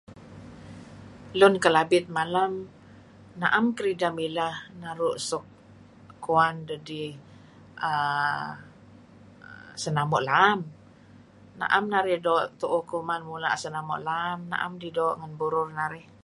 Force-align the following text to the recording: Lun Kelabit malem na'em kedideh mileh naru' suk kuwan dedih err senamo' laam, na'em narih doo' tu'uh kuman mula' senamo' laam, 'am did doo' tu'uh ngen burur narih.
Lun 1.39 1.55
Kelabit 1.63 2.05
malem 2.17 2.51
na'em 3.39 3.65
kedideh 3.77 4.11
mileh 4.19 4.55
naru' 4.81 5.17
suk 5.27 5.45
kuwan 6.23 6.55
dedih 6.69 7.13
err 7.87 8.49
senamo' 9.83 10.25
laam, 10.29 10.59
na'em 11.59 11.85
narih 11.91 12.19
doo' 12.25 12.49
tu'uh 12.59 12.83
kuman 12.89 13.21
mula' 13.29 13.59
senamo' 13.63 14.03
laam, 14.07 14.39
'am 14.61 14.73
did 14.81 14.91
doo' 14.97 14.97
tu'uh 15.09 15.17
ngen 15.19 15.31
burur 15.39 15.67
narih. 15.79 16.05